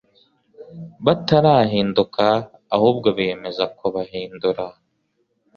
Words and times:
batarahinduka 1.05 2.23
Ahubwo 2.75 3.07
biyemeza 3.17 3.63
kubahindura 3.77 4.65